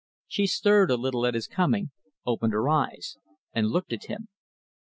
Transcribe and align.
She 0.27 0.47
stirred 0.47 0.89
a 0.89 0.95
little 0.97 1.27
at 1.27 1.35
his 1.35 1.45
coming, 1.45 1.91
opened 2.25 2.53
her 2.53 2.67
eyes, 2.67 3.17
and 3.53 3.67
looked 3.67 3.93
at 3.93 4.05
him. 4.05 4.29